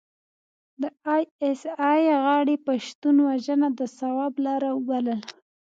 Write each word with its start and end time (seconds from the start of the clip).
د 0.81 0.83
ای 1.13 1.23
اس 1.45 1.61
ای 1.91 2.03
غاړې 2.23 2.55
پښتون 2.67 3.15
وژنه 3.27 3.67
د 3.79 3.81
ثواب 3.97 4.33
لاره 4.45 4.69
وبلله. 4.77 5.17